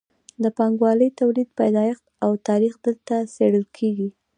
د 0.43 0.45
پانګوالي 0.57 1.09
تولید 1.19 1.49
پیدایښت 1.59 2.05
او 2.25 2.31
تاریخ 2.47 2.73
دلته 2.85 3.15
څیړل 3.35 3.65
کیږي. 3.77 4.09